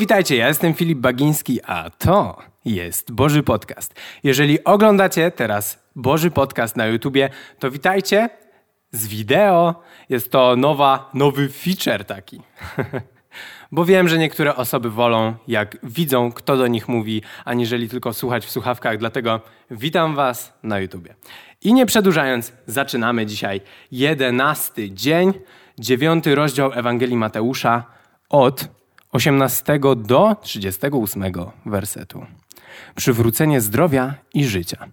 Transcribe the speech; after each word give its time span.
witajcie, 0.00 0.36
ja 0.36 0.48
jestem 0.48 0.74
Filip 0.74 0.98
Bagiński, 0.98 1.60
a 1.62 1.90
to 1.90 2.38
jest 2.64 3.12
Boży 3.12 3.42
Podcast. 3.42 3.94
Jeżeli 4.22 4.64
oglądacie 4.64 5.30
teraz 5.30 5.84
Boży 5.96 6.30
Podcast 6.30 6.76
na 6.76 6.86
YouTubie, 6.86 7.30
to 7.58 7.70
witajcie 7.70 8.28
z 8.90 9.06
wideo. 9.06 9.82
Jest 10.08 10.32
to 10.32 10.56
nowa, 10.56 11.10
nowy 11.14 11.48
feature 11.48 12.04
taki. 12.04 12.40
Bo 13.72 13.84
wiem, 13.84 14.08
że 14.08 14.18
niektóre 14.18 14.56
osoby 14.56 14.90
wolą, 14.90 15.34
jak 15.48 15.76
widzą, 15.82 16.32
kto 16.32 16.56
do 16.56 16.66
nich 16.66 16.88
mówi, 16.88 17.22
aniżeli 17.44 17.88
tylko 17.88 18.12
słuchać 18.12 18.46
w 18.46 18.50
słuchawkach. 18.50 18.98
Dlatego 18.98 19.40
witam 19.70 20.14
Was 20.14 20.52
na 20.62 20.78
YouTubie. 20.78 21.14
I 21.62 21.74
nie 21.74 21.86
przedłużając, 21.86 22.52
zaczynamy 22.66 23.26
dzisiaj 23.26 23.60
jedenasty 23.92 24.90
dzień, 24.90 25.32
dziewiąty 25.78 26.34
rozdział 26.34 26.72
Ewangelii 26.72 27.16
Mateusza 27.16 27.84
od 28.28 28.79
18 29.12 29.78
do 29.96 30.36
38 30.40 31.24
wersetu. 31.66 32.26
Przywrócenie 32.94 33.60
zdrowia 33.60 34.14
i 34.34 34.44
życia. 34.44 34.86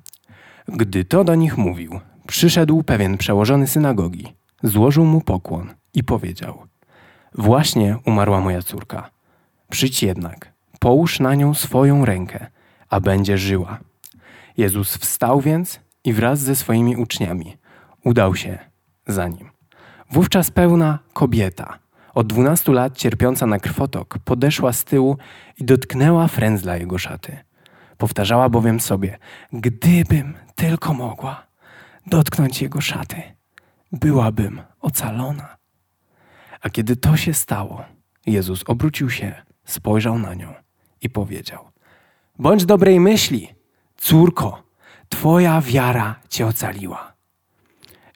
Gdy 0.67 1.05
to 1.05 1.23
do 1.23 1.35
nich 1.35 1.57
mówił, 1.57 1.99
przyszedł 2.27 2.83
pewien 2.83 3.17
przełożony 3.17 3.67
synagogi, 3.67 4.33
złożył 4.63 5.05
mu 5.05 5.21
pokłon 5.21 5.73
i 5.93 6.03
powiedział: 6.03 6.65
Właśnie 7.35 7.97
umarła 8.05 8.41
moja 8.41 8.61
córka. 8.61 9.09
Przyjdź 9.69 10.03
jednak, 10.03 10.53
połóż 10.79 11.19
na 11.19 11.35
nią 11.35 11.53
swoją 11.53 12.05
rękę, 12.05 12.47
a 12.89 12.99
będzie 12.99 13.37
żyła. 13.37 13.79
Jezus 14.57 14.97
wstał 14.97 15.41
więc 15.41 15.79
i 16.03 16.13
wraz 16.13 16.39
ze 16.39 16.55
swoimi 16.55 16.95
uczniami 16.95 17.57
udał 18.03 18.35
się 18.35 18.59
za 19.07 19.27
nim. 19.27 19.49
Wówczas 20.11 20.51
pełna 20.51 20.99
kobieta, 21.13 21.79
od 22.17 22.27
dwunastu 22.27 22.71
lat 22.71 22.97
cierpiąca 22.97 23.45
na 23.45 23.59
krwotok, 23.59 24.19
podeszła 24.19 24.73
z 24.73 24.83
tyłu 24.83 25.17
i 25.57 25.65
dotknęła 25.65 26.27
frędzla 26.27 26.77
jego 26.77 26.97
szaty. 26.97 27.37
Powtarzała 27.97 28.49
bowiem 28.49 28.79
sobie, 28.79 29.17
gdybym 29.53 30.33
tylko 30.55 30.93
mogła 30.93 31.47
dotknąć 32.07 32.61
jego 32.61 32.81
szaty, 32.81 33.21
byłabym 33.91 34.61
ocalona. 34.79 35.57
A 36.61 36.69
kiedy 36.69 36.95
to 36.95 37.17
się 37.17 37.33
stało, 37.33 37.83
Jezus 38.25 38.63
obrócił 38.67 39.09
się, 39.09 39.43
spojrzał 39.65 40.19
na 40.19 40.33
nią 40.33 40.53
i 41.01 41.09
powiedział: 41.09 41.69
Bądź 42.39 42.65
dobrej 42.65 42.99
myśli, 42.99 43.47
córko, 43.97 44.63
twoja 45.09 45.61
wiara 45.61 46.15
cię 46.29 46.47
ocaliła. 46.47 47.13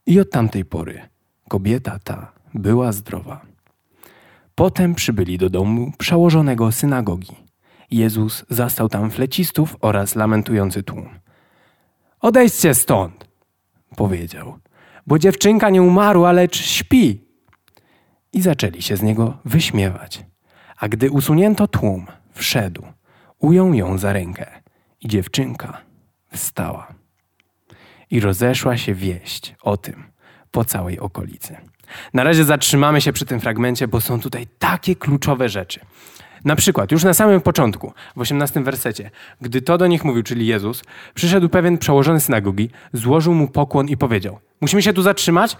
I 0.06 0.20
od 0.20 0.32
tamtej 0.32 0.66
pory 0.66 1.02
kobieta 1.50 2.00
ta 2.04 2.32
była 2.54 2.92
zdrowa. 2.92 3.51
Potem 4.62 4.96
przybyli 4.96 5.38
do 5.38 5.50
domu 5.50 5.92
przełożonego 5.98 6.72
synagogi. 6.72 7.36
Jezus 7.92 8.46
zastał 8.50 8.90
tam 8.90 9.12
flecistów 9.12 9.78
oraz 9.80 10.16
lamentujący 10.16 10.84
tłum. 10.84 11.10
Odejdźcie 12.20 12.76
stąd, 12.76 13.28
powiedział, 13.96 14.60
bo 15.08 15.20
dziewczynka 15.20 15.70
nie 15.70 15.82
umarła, 15.82 16.32
lecz 16.32 16.58
śpi. 16.62 17.22
I 18.34 18.42
zaczęli 18.42 18.82
się 18.82 18.98
z 18.98 19.02
niego 19.02 19.38
wyśmiewać. 19.46 20.26
A 20.78 20.88
gdy 20.88 21.12
usunięto 21.12 21.68
tłum, 21.68 22.06
wszedł, 22.34 22.84
ujął 23.40 23.74
ją 23.74 23.98
za 23.98 24.14
rękę 24.14 24.46
i 25.00 25.08
dziewczynka 25.08 25.82
wstała. 26.32 26.88
I 28.12 28.20
rozeszła 28.20 28.78
się 28.78 28.94
wieść 28.94 29.56
o 29.62 29.78
tym 29.78 30.04
po 30.52 30.66
całej 30.66 31.00
okolicy. 31.00 31.71
Na 32.14 32.24
razie 32.24 32.44
zatrzymamy 32.44 33.02
się 33.02 33.14
przy 33.14 33.26
tym 33.26 33.40
fragmencie, 33.40 33.88
bo 33.88 34.02
są 34.02 34.20
tutaj 34.20 34.48
takie 34.60 34.96
kluczowe 34.96 35.50
rzeczy. 35.50 35.80
Na 36.46 36.56
przykład, 36.56 36.92
już 36.92 37.04
na 37.04 37.14
samym 37.14 37.42
początku, 37.42 37.94
w 38.16 38.22
18 38.22 38.64
wersecie, 38.64 39.12
gdy 39.42 39.62
to 39.62 39.78
do 39.78 39.88
nich 39.88 40.06
mówił, 40.06 40.24
czyli 40.24 40.48
Jezus, 40.48 40.84
przyszedł 41.14 41.50
pewien 41.50 41.78
przełożony 41.78 42.20
synagogi, 42.20 42.70
złożył 42.94 43.34
mu 43.34 43.48
pokłon 43.48 43.88
i 43.88 43.98
powiedział: 43.98 44.40
Musimy 44.62 44.82
się 44.82 44.94
tu 44.94 45.02
zatrzymać, 45.02 45.58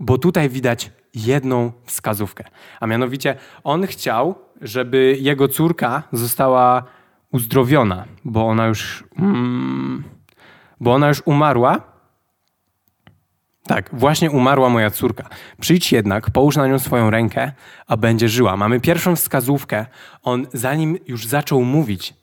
bo 0.00 0.18
tutaj 0.18 0.48
widać 0.48 0.90
jedną 1.14 1.72
wskazówkę. 1.84 2.44
A 2.80 2.86
mianowicie, 2.86 3.36
on 3.64 3.86
chciał, 3.86 4.34
żeby 4.60 5.16
jego 5.20 5.48
córka 5.48 6.02
została 6.12 6.84
uzdrowiona, 7.32 8.04
bo 8.24 8.46
ona 8.46 8.66
już, 8.66 9.04
mm, 9.18 10.04
bo 10.80 10.94
ona 10.94 11.08
już 11.08 11.22
umarła 11.24 11.93
tak, 13.66 13.90
właśnie 13.92 14.30
umarła 14.30 14.68
moja 14.68 14.90
córka. 14.90 15.28
Przyjdź 15.60 15.92
jednak, 15.92 16.30
połóż 16.30 16.56
na 16.56 16.66
nią 16.66 16.78
swoją 16.78 17.10
rękę, 17.10 17.52
a 17.86 17.96
będzie 17.96 18.28
żyła. 18.28 18.56
Mamy 18.56 18.80
pierwszą 18.80 19.16
wskazówkę. 19.16 19.86
On, 20.22 20.46
zanim 20.52 20.98
już 21.06 21.26
zaczął 21.26 21.62
mówić, 21.62 22.14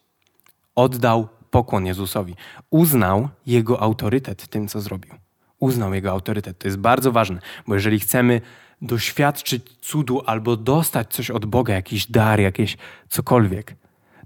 oddał 0.76 1.28
pokłon 1.52 1.86
Jezusowi. 1.86 2.36
Uznał 2.70 3.30
jego 3.46 3.82
autorytet 3.82 4.48
tym, 4.48 4.68
co 4.68 4.82
zrobił. 4.82 5.14
Uznał 5.60 5.94
jego 5.94 6.12
autorytet. 6.12 6.58
To 6.60 6.68
jest 6.68 6.78
bardzo 6.78 7.12
ważne, 7.12 7.40
bo 7.68 7.76
jeżeli 7.76 8.00
chcemy 8.00 8.42
doświadczyć 8.82 9.64
cudu 9.82 10.22
albo 10.26 10.58
dostać 10.58 11.14
coś 11.14 11.32
od 11.32 11.46
Boga, 11.46 11.74
jakiś 11.74 12.08
dar, 12.08 12.40
jakieś 12.40 12.78
cokolwiek, 13.10 13.76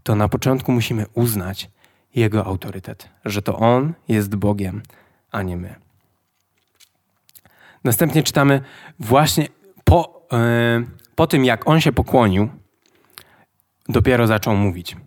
to 0.03 0.15
na 0.15 0.27
początku 0.27 0.71
musimy 0.71 1.05
uznać 1.13 1.69
jego 2.15 2.45
autorytet, 2.45 3.09
że 3.25 3.41
to 3.41 3.57
on 3.57 3.93
jest 4.07 4.35
Bogiem, 4.35 4.81
a 5.31 5.41
nie 5.41 5.57
my. 5.57 5.84
Następnie 7.85 8.23
czytamy 8.23 8.61
właśnie 8.99 9.47
po, 9.83 10.27
yy, 10.31 10.87
po 11.15 11.27
tym, 11.27 11.45
jak 11.45 11.67
on 11.69 11.81
się 11.81 11.91
pokłonił, 11.91 12.49
dopiero 13.89 14.27
zaczął 14.27 14.55
mówić. 14.55 14.97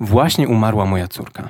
Właśnie 0.00 0.48
umarła 0.48 0.86
moja 0.86 1.08
córka. 1.08 1.48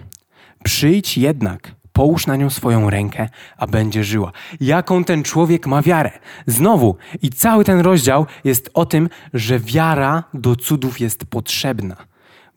Przyjdź 0.64 1.18
jednak, 1.18 1.74
połóż 1.92 2.26
na 2.26 2.36
nią 2.36 2.50
swoją 2.50 2.90
rękę, 2.90 3.28
a 3.56 3.66
będzie 3.66 4.04
żyła. 4.04 4.32
Jaką 4.60 5.04
ten 5.04 5.22
człowiek 5.22 5.66
ma 5.66 5.82
wiarę? 5.82 6.10
Znowu, 6.46 6.96
i 7.22 7.30
cały 7.30 7.64
ten 7.64 7.80
rozdział 7.80 8.26
jest 8.44 8.70
o 8.74 8.86
tym, 8.86 9.08
że 9.34 9.58
wiara 9.58 10.24
do 10.34 10.56
cudów 10.56 11.00
jest 11.00 11.24
potrzebna. 11.24 11.96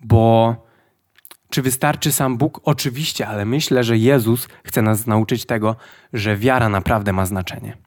Bo 0.02 0.56
czy 1.50 1.62
wystarczy 1.62 2.12
sam 2.12 2.38
Bóg? 2.38 2.62
Oczywiście, 2.64 3.28
ale 3.28 3.46
myślę, 3.46 3.84
że 3.84 3.98
Jezus 3.98 4.48
chce 4.64 4.82
nas 4.82 5.08
nauczyć 5.08 5.46
tego, 5.46 5.76
że 6.14 6.38
wiara 6.38 6.70
naprawdę 6.70 7.14
ma 7.14 7.26
znaczenie. 7.26 7.78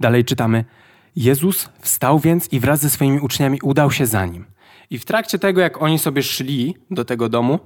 Dalej 0.00 0.24
czytamy: 0.24 0.64
Jezus 1.16 1.68
wstał 1.80 2.18
więc 2.18 2.52
i 2.52 2.60
wraz 2.60 2.80
ze 2.80 2.90
swoimi 2.90 3.20
uczniami 3.20 3.58
udał 3.62 3.90
się 3.90 4.06
za 4.06 4.26
nim. 4.26 4.44
I 4.90 4.98
w 4.98 5.04
trakcie 5.04 5.38
tego, 5.38 5.60
jak 5.60 5.82
oni 5.82 5.98
sobie 5.98 6.22
szli 6.22 6.76
do 6.90 7.04
tego 7.04 7.28
domu, 7.28 7.58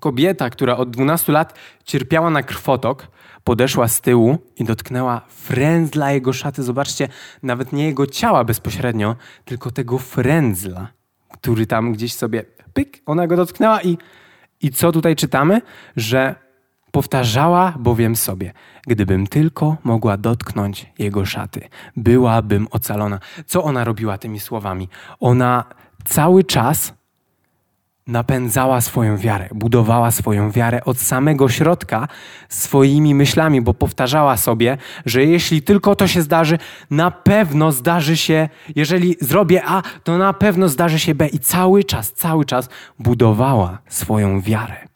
kobieta, 0.00 0.50
która 0.50 0.76
od 0.76 0.90
12 0.90 1.32
lat 1.32 1.58
cierpiała 1.84 2.30
na 2.30 2.42
krwotok, 2.42 3.08
podeszła 3.44 3.88
z 3.88 4.00
tyłu 4.00 4.38
i 4.56 4.64
dotknęła 4.64 5.20
frędzla 5.28 6.12
jego 6.12 6.32
szaty. 6.32 6.62
Zobaczcie, 6.62 7.08
nawet 7.42 7.72
nie 7.72 7.84
jego 7.86 8.06
ciała 8.06 8.44
bezpośrednio, 8.44 9.16
tylko 9.44 9.70
tego 9.70 9.98
frędzla, 9.98 10.88
który 11.32 11.66
tam 11.66 11.92
gdzieś 11.92 12.14
sobie 12.14 12.44
pyk, 12.72 13.02
ona 13.06 13.26
go 13.26 13.36
dotknęła 13.36 13.82
i, 13.82 13.98
i 14.60 14.70
co 14.70 14.92
tutaj 14.92 15.16
czytamy? 15.16 15.60
Że 15.96 16.43
Powtarzała 16.94 17.74
bowiem 17.78 18.16
sobie, 18.16 18.52
gdybym 18.86 19.26
tylko 19.26 19.76
mogła 19.84 20.16
dotknąć 20.16 20.92
jego 20.98 21.26
szaty, 21.26 21.68
byłabym 21.96 22.68
ocalona. 22.70 23.18
Co 23.46 23.64
ona 23.64 23.84
robiła 23.84 24.18
tymi 24.18 24.40
słowami? 24.40 24.88
Ona 25.20 25.64
cały 26.04 26.44
czas 26.44 26.94
napędzała 28.06 28.80
swoją 28.80 29.16
wiarę, 29.16 29.48
budowała 29.54 30.10
swoją 30.10 30.50
wiarę 30.50 30.84
od 30.84 30.98
samego 30.98 31.48
środka 31.48 32.08
swoimi 32.48 33.14
myślami, 33.14 33.60
bo 33.60 33.74
powtarzała 33.74 34.36
sobie, 34.36 34.78
że 35.06 35.24
jeśli 35.24 35.62
tylko 35.62 35.96
to 35.96 36.08
się 36.08 36.22
zdarzy, 36.22 36.58
na 36.90 37.10
pewno 37.10 37.72
zdarzy 37.72 38.16
się, 38.16 38.48
jeżeli 38.76 39.16
zrobię 39.20 39.62
A, 39.66 39.82
to 40.04 40.18
na 40.18 40.32
pewno 40.32 40.68
zdarzy 40.68 40.98
się 40.98 41.14
B. 41.14 41.28
I 41.28 41.38
cały 41.38 41.84
czas, 41.84 42.12
cały 42.12 42.44
czas 42.44 42.68
budowała 42.98 43.78
swoją 43.88 44.40
wiarę. 44.40 44.93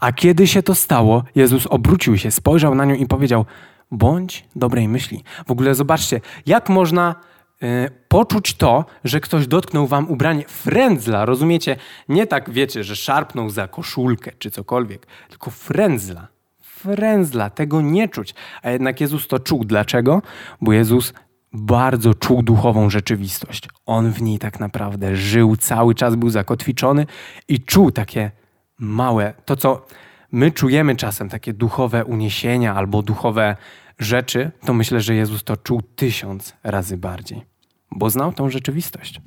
A 0.00 0.12
kiedy 0.12 0.46
się 0.46 0.62
to 0.62 0.74
stało, 0.74 1.24
Jezus 1.34 1.66
obrócił 1.66 2.18
się, 2.18 2.30
spojrzał 2.30 2.74
na 2.74 2.84
nią 2.84 2.94
i 2.94 3.06
powiedział: 3.06 3.44
Bądź 3.90 4.44
dobrej 4.56 4.88
myśli. 4.88 5.24
W 5.46 5.50
ogóle 5.50 5.74
zobaczcie, 5.74 6.20
jak 6.46 6.68
można 6.68 7.14
y, 7.62 7.90
poczuć 8.08 8.54
to, 8.54 8.84
że 9.04 9.20
ktoś 9.20 9.46
dotknął 9.46 9.86
wam 9.86 10.10
ubranie 10.10 10.44
frędzla. 10.48 11.24
Rozumiecie? 11.24 11.76
Nie 12.08 12.26
tak 12.26 12.50
wiecie, 12.50 12.84
że 12.84 12.96
szarpnął 12.96 13.50
za 13.50 13.68
koszulkę 13.68 14.32
czy 14.38 14.50
cokolwiek, 14.50 15.06
tylko 15.28 15.50
frędzla. 15.50 16.28
Frędzla, 16.60 17.50
tego 17.50 17.80
nie 17.80 18.08
czuć. 18.08 18.34
A 18.62 18.70
jednak 18.70 19.00
Jezus 19.00 19.28
to 19.28 19.38
czuł. 19.38 19.64
Dlaczego? 19.64 20.22
Bo 20.60 20.72
Jezus 20.72 21.12
bardzo 21.52 22.14
czuł 22.14 22.42
duchową 22.42 22.90
rzeczywistość. 22.90 23.68
On 23.86 24.12
w 24.12 24.22
niej 24.22 24.38
tak 24.38 24.60
naprawdę 24.60 25.16
żył, 25.16 25.56
cały 25.56 25.94
czas 25.94 26.16
był 26.16 26.30
zakotwiczony 26.30 27.06
i 27.48 27.60
czuł 27.60 27.90
takie 27.90 28.30
małe, 28.78 29.34
to 29.44 29.56
co 29.56 29.86
my 30.32 30.50
czujemy 30.50 30.96
czasem, 30.96 31.28
takie 31.28 31.52
duchowe 31.52 32.04
uniesienia 32.04 32.74
albo 32.74 33.02
duchowe 33.02 33.56
rzeczy, 33.98 34.50
to 34.64 34.74
myślę, 34.74 35.00
że 35.00 35.14
Jezus 35.14 35.44
to 35.44 35.56
czuł 35.56 35.82
tysiąc 35.82 36.56
razy 36.62 36.96
bardziej. 36.96 37.42
bo 37.90 38.10
znał 38.10 38.32
tą 38.32 38.50
rzeczywistość. 38.50 39.20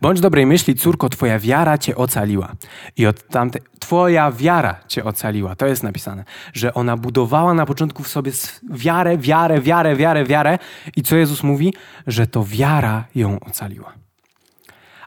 Bądź 0.00 0.20
dobrej 0.20 0.46
myśli, 0.46 0.74
córko, 0.74 1.08
twoja 1.08 1.38
wiara 1.38 1.78
cię 1.78 1.96
ocaliła. 1.96 2.52
I 2.96 3.06
od 3.06 3.28
tamtej, 3.28 3.62
twoja 3.78 4.32
wiara 4.32 4.80
cię 4.88 5.04
ocaliła. 5.04 5.56
To 5.56 5.66
jest 5.66 5.82
napisane, 5.82 6.24
że 6.52 6.74
ona 6.74 6.96
budowała 6.96 7.54
na 7.54 7.66
początku 7.66 8.02
w 8.02 8.08
sobie 8.08 8.32
wiarę, 8.70 9.18
wiarę, 9.18 9.60
wiarę, 9.60 9.96
wiarę, 9.96 10.24
wiarę. 10.24 10.58
I 10.96 11.02
co 11.02 11.16
Jezus 11.16 11.42
mówi? 11.42 11.74
Że 12.06 12.26
to 12.26 12.44
wiara 12.44 13.04
ją 13.14 13.40
ocaliła. 13.40 13.92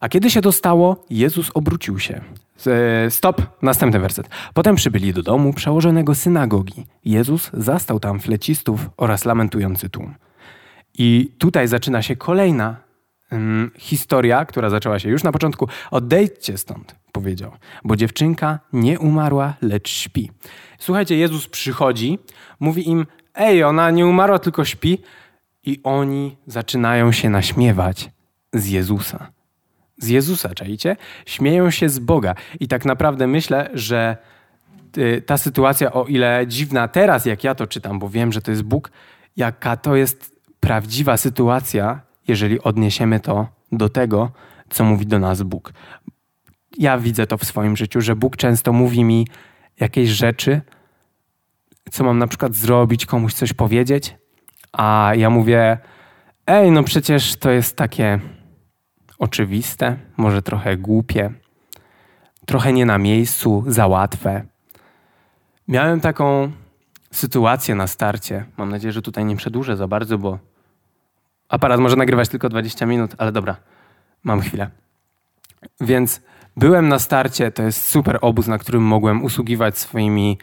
A 0.03 0.09
kiedy 0.09 0.29
się 0.29 0.41
to 0.41 0.51
stało, 0.51 1.05
Jezus 1.09 1.51
obrócił 1.53 1.99
się. 1.99 2.21
Stop, 3.09 3.41
następny 3.61 3.99
werset. 3.99 4.29
Potem 4.53 4.75
przybyli 4.75 5.13
do 5.13 5.23
domu 5.23 5.53
przełożonego 5.53 6.15
synagogi. 6.15 6.85
Jezus 7.05 7.49
zastał 7.53 7.99
tam 7.99 8.19
flecistów 8.19 8.89
oraz 8.97 9.25
lamentujący 9.25 9.89
tłum. 9.89 10.15
I 10.97 11.31
tutaj 11.37 11.67
zaczyna 11.67 12.01
się 12.01 12.15
kolejna 12.15 12.75
um, 13.31 13.71
historia, 13.77 14.45
która 14.45 14.69
zaczęła 14.69 14.99
się 14.99 15.09
już 15.09 15.23
na 15.23 15.31
początku. 15.31 15.67
Odejdźcie 15.91 16.57
stąd, 16.57 16.95
powiedział, 17.11 17.51
bo 17.83 17.95
dziewczynka 17.95 18.59
nie 18.73 18.99
umarła, 18.99 19.53
lecz 19.61 19.89
śpi. 19.89 20.31
Słuchajcie, 20.79 21.17
Jezus 21.17 21.47
przychodzi, 21.47 22.19
mówi 22.59 22.89
im: 22.89 23.05
Ej, 23.35 23.63
ona 23.63 23.91
nie 23.91 24.05
umarła, 24.05 24.39
tylko 24.39 24.65
śpi. 24.65 24.97
I 25.65 25.79
oni 25.83 26.37
zaczynają 26.47 27.11
się 27.11 27.29
naśmiewać 27.29 28.11
z 28.53 28.67
Jezusa. 28.67 29.33
Z 30.03 30.07
Jezusa, 30.07 30.49
czajcie? 30.49 30.95
Śmieją 31.25 31.71
się 31.71 31.89
z 31.89 31.99
Boga. 31.99 32.35
I 32.59 32.67
tak 32.67 32.85
naprawdę 32.85 33.27
myślę, 33.27 33.69
że 33.73 34.17
y, 34.97 35.21
ta 35.25 35.37
sytuacja, 35.37 35.93
o 35.93 36.05
ile 36.05 36.45
dziwna 36.47 36.87
teraz, 36.87 37.25
jak 37.25 37.43
ja 37.43 37.55
to 37.55 37.67
czytam, 37.67 37.99
bo 37.99 38.09
wiem, 38.09 38.31
że 38.31 38.41
to 38.41 38.51
jest 38.51 38.63
Bóg, 38.63 38.91
jaka 39.37 39.77
to 39.77 39.95
jest 39.95 40.35
prawdziwa 40.59 41.17
sytuacja, 41.17 42.01
jeżeli 42.27 42.61
odniesiemy 42.61 43.19
to 43.19 43.47
do 43.71 43.89
tego, 43.89 44.31
co 44.69 44.83
mówi 44.83 45.05
do 45.05 45.19
nas 45.19 45.43
Bóg. 45.43 45.73
Ja 46.77 46.97
widzę 46.97 47.27
to 47.27 47.37
w 47.37 47.43
swoim 47.43 47.77
życiu, 47.77 48.01
że 48.01 48.15
Bóg 48.15 48.37
często 48.37 48.73
mówi 48.73 49.03
mi 49.03 49.27
jakieś 49.79 50.09
rzeczy, 50.09 50.61
co 51.91 52.03
mam 52.03 52.17
na 52.17 52.27
przykład 52.27 52.55
zrobić, 52.55 53.05
komuś 53.05 53.33
coś 53.33 53.53
powiedzieć, 53.53 54.15
a 54.73 55.11
ja 55.15 55.29
mówię: 55.29 55.77
Ej, 56.47 56.71
no 56.71 56.83
przecież 56.83 57.35
to 57.35 57.51
jest 57.51 57.75
takie 57.75 58.19
oczywiste, 59.23 59.97
może 60.17 60.41
trochę 60.41 60.77
głupie, 60.77 61.31
trochę 62.45 62.73
nie 62.73 62.85
na 62.85 62.97
miejscu, 62.97 63.63
za 63.67 63.87
łatwe. 63.87 64.45
Miałem 65.67 66.01
taką 66.01 66.51
sytuację 67.11 67.75
na 67.75 67.87
starcie. 67.87 68.45
Mam 68.57 68.69
nadzieję, 68.69 68.91
że 68.91 69.01
tutaj 69.01 69.25
nie 69.25 69.35
przedłużę 69.35 69.77
za 69.77 69.87
bardzo, 69.87 70.17
bo 70.17 70.39
aparat 71.49 71.79
może 71.79 71.95
nagrywać 71.95 72.29
tylko 72.29 72.49
20 72.49 72.85
minut, 72.85 73.15
ale 73.17 73.31
dobra, 73.31 73.55
mam 74.23 74.41
chwilę. 74.41 74.69
Więc 75.81 76.21
byłem 76.57 76.87
na 76.87 76.99
starcie, 76.99 77.51
to 77.51 77.63
jest 77.63 77.87
super 77.87 78.17
obóz, 78.21 78.47
na 78.47 78.57
którym 78.57 78.83
mogłem 78.83 79.23
usługiwać 79.23 79.77
swoimi 79.77 80.37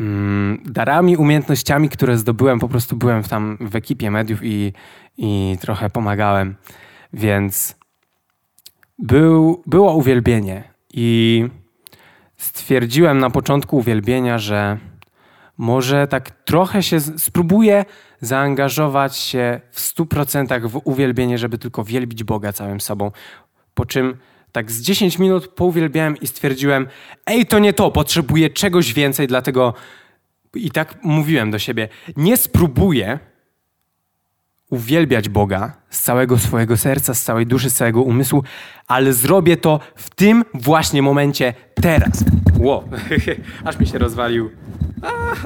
mm, 0.00 0.62
darami, 0.64 1.16
umiejętnościami, 1.16 1.88
które 1.88 2.18
zdobyłem. 2.18 2.58
Po 2.58 2.68
prostu 2.68 2.96
byłem 2.96 3.22
tam 3.22 3.58
w 3.60 3.76
ekipie 3.76 4.10
mediów 4.10 4.40
i, 4.42 4.72
i 5.16 5.56
trochę 5.60 5.90
pomagałem. 5.90 6.54
Więc 7.12 7.81
był, 9.02 9.62
było 9.66 9.94
uwielbienie 9.94 10.64
i 10.94 11.44
stwierdziłem 12.36 13.18
na 13.18 13.30
początku 13.30 13.76
uwielbienia, 13.76 14.38
że 14.38 14.78
może 15.58 16.06
tak 16.06 16.30
trochę 16.30 16.82
się 16.82 17.00
spróbuję 17.00 17.84
zaangażować 18.20 19.16
się 19.16 19.60
w 19.70 19.80
stu 19.80 20.06
procentach 20.06 20.68
w 20.68 20.80
uwielbienie, 20.84 21.38
żeby 21.38 21.58
tylko 21.58 21.84
wielbić 21.84 22.24
Boga 22.24 22.52
całym 22.52 22.80
sobą. 22.80 23.10
Po 23.74 23.86
czym 23.86 24.16
tak 24.52 24.70
z 24.70 24.82
10 24.82 25.18
minut 25.18 25.48
pouwielbiałem 25.48 26.16
i 26.16 26.26
stwierdziłem, 26.26 26.86
ej, 27.26 27.46
to 27.46 27.58
nie 27.58 27.72
to, 27.72 27.90
potrzebuję 27.90 28.50
czegoś 28.50 28.92
więcej, 28.92 29.26
dlatego 29.26 29.74
i 30.54 30.70
tak 30.70 30.98
mówiłem 31.02 31.50
do 31.50 31.58
siebie, 31.58 31.88
nie 32.16 32.36
spróbuję 32.36 33.18
uwielbiać 34.72 35.28
Boga 35.28 35.72
z 35.90 36.00
całego 36.00 36.38
swojego 36.38 36.76
serca, 36.76 37.14
z 37.14 37.22
całej 37.22 37.46
duszy, 37.46 37.70
z 37.70 37.74
całego 37.74 38.02
umysłu, 38.02 38.44
ale 38.86 39.12
zrobię 39.12 39.56
to 39.56 39.80
w 39.94 40.10
tym 40.14 40.44
właśnie 40.54 41.02
momencie 41.02 41.54
teraz. 41.74 42.24
Ło, 42.58 42.84
aż 43.64 43.78
mi 43.78 43.86
się 43.86 43.98
rozwalił. 43.98 44.50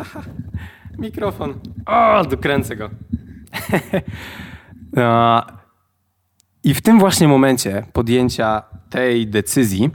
mikrofon. 0.99 1.55
O, 1.87 2.25
dokręcę 2.25 2.77
go. 2.77 2.91
I 6.65 6.75
w 6.75 6.81
tym 6.81 6.99
właśnie 6.99 7.29
momencie 7.29 7.87
podjęcia 7.93 8.63
tej 8.91 9.27
decyzji 9.27 9.91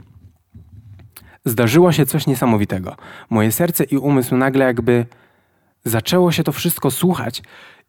zdarzyło 1.44 1.92
się 1.92 2.06
coś 2.06 2.26
niesamowitego. 2.26 2.96
Moje 3.30 3.52
serce 3.52 3.84
i 3.84 3.96
umysł 3.96 4.36
nagle 4.36 4.64
jakby 4.64 5.06
zaczęło 5.84 6.32
się 6.32 6.44
to 6.44 6.52
wszystko 6.52 6.90
słuchać 6.90 7.42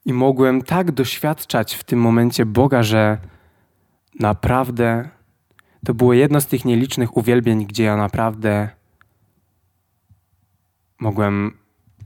i 0.05 0.13
mogłem 0.13 0.61
tak 0.61 0.91
doświadczać 0.91 1.75
w 1.75 1.83
tym 1.83 1.99
momencie 1.99 2.45
Boga, 2.45 2.83
że 2.83 3.17
naprawdę 4.19 5.09
to 5.85 5.93
było 5.93 6.13
jedno 6.13 6.41
z 6.41 6.47
tych 6.47 6.65
nielicznych 6.65 7.17
uwielbień, 7.17 7.65
gdzie 7.65 7.83
ja 7.83 7.97
naprawdę 7.97 8.69
mogłem 10.99 11.57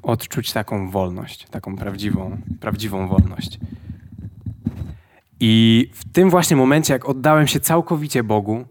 odczuć 0.03 0.53
taką 0.53 0.89
wolność, 0.89 1.47
taką 1.47 1.75
prawdziwą, 1.75 2.37
prawdziwą 2.59 3.07
wolność. 3.07 3.59
I 5.39 5.89
w 5.93 6.11
tym 6.11 6.29
właśnie 6.29 6.57
momencie, 6.57 6.93
jak 6.93 7.09
oddałem 7.09 7.47
się 7.47 7.59
całkowicie 7.59 8.23
Bogu 8.23 8.65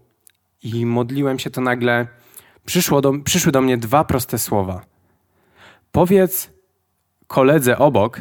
i 0.63 0.87
modliłem 0.87 1.39
się, 1.39 1.51
to 1.51 1.61
nagle 1.61 2.07
przyszło 2.65 3.01
do, 3.01 3.13
przyszły 3.19 3.53
do 3.53 3.61
mnie 3.61 3.77
dwa 3.77 4.05
proste 4.05 4.39
słowa. 4.39 4.85
Powiedz 5.93 6.51
koledze 7.27 7.79
obok, 7.79 8.21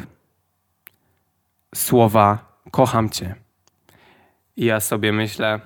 słowa 1.76 2.58
kocham 2.70 3.10
cię. 3.10 3.34
I 4.56 4.64
ja 4.64 4.80
sobie 4.80 5.12
myślę, 5.12 5.60